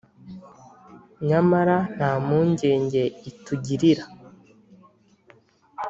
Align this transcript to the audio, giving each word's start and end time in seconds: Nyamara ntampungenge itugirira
Nyamara 1.27 1.77
ntampungenge 1.93 3.03
itugirira 3.29 4.05